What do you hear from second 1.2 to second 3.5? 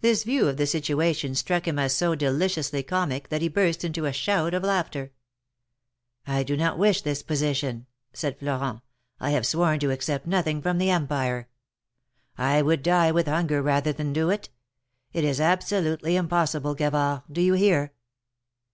struck him as so deliciously comic that he